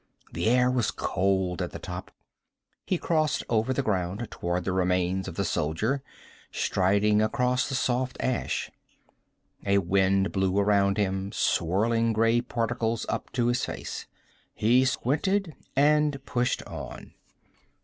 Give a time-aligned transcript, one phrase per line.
[0.33, 2.09] The air was cold at the top.
[2.87, 6.01] He crossed over the ground toward the remains of the soldier,
[6.51, 8.71] striding across the soft ash.
[9.63, 14.07] A wind blew around him, swirling gray particles up in his face.
[14.55, 17.13] He squinted and pushed on.